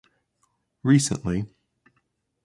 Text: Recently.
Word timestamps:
Recently. 0.81 1.45